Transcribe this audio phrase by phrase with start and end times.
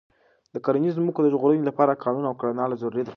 [0.53, 3.09] د کرنیزو ځمکو د ژغورنې لپاره قانون او کړنلاره ضروري ده.